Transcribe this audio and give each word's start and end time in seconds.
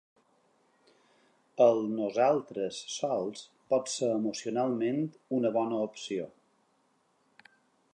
El 1.65 1.81
“nosaltres 1.99 2.81
sols” 2.95 3.45
pot 3.75 3.95
ser 3.99 4.11
emocionalment 4.17 5.01
una 5.41 5.57
bona 5.61 5.83
opció. 5.91 6.31